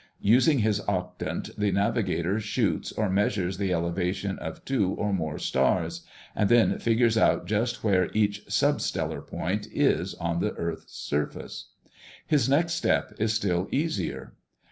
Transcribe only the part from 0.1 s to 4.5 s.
Using his octant, the navigator "shoots" or measures the elevation